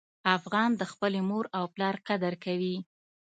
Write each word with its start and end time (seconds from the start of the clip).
افغان 0.37 0.69
د 0.77 0.81
خپلې 0.91 1.19
مور 1.29 1.45
او 1.57 1.63
پلار 1.75 1.95
قدر 2.07 2.33
کوي. 2.43 2.75